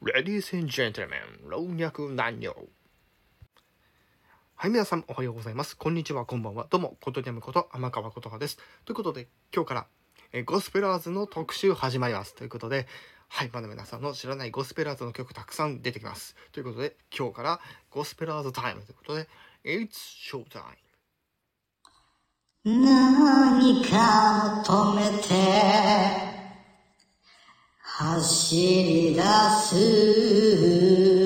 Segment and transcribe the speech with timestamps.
[0.00, 2.54] Ladies and gentlemen, 老若男女。
[4.54, 5.76] はい、皆さんおはようございます。
[5.76, 6.68] こんにちは、こんばんは。
[6.70, 8.58] どうも、ことにゃむこと、天川ことはです。
[8.84, 9.86] ということで、今日から、
[10.32, 12.36] えゴスペラーズの特集始まります。
[12.36, 12.86] ということで、
[13.26, 16.36] はい、まだ皆さんの知らないゴスペラーズの曲たくさん出てきます。
[16.52, 17.60] ということで、今日から
[17.90, 19.28] ゴスペラーズタイムということで、
[19.64, 19.96] It's
[20.30, 20.62] Showtime!
[22.64, 26.27] 何か止めて
[27.98, 28.54] 走
[28.84, 29.20] り出
[29.50, 31.17] す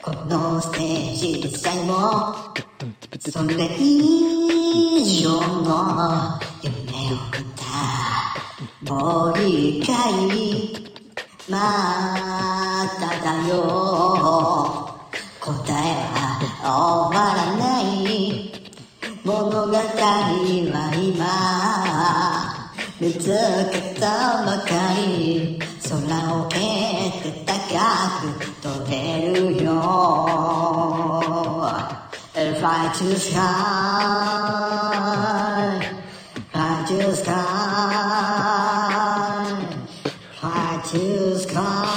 [0.02, 2.34] このステージでさえも
[3.20, 8.92] それ以上の夢を見た。
[8.92, 9.94] もう一回
[11.48, 12.21] また
[13.22, 13.56] だよ。
[15.40, 15.76] 答え
[16.14, 16.28] は
[16.62, 17.82] 終わらない
[19.24, 19.78] 物語は
[20.94, 21.20] 今
[23.00, 23.26] 見つ
[23.72, 24.68] けたばか
[25.06, 25.58] り。
[25.92, 25.98] 空
[26.34, 26.58] を得て
[27.44, 27.52] 高
[28.38, 28.92] く飛べ
[29.30, 29.70] るよ。
[32.62, 33.40] Fly to sky
[36.50, 37.32] Fly to sky
[40.40, 41.91] Fly to sky